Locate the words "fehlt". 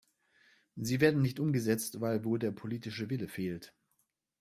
3.27-3.75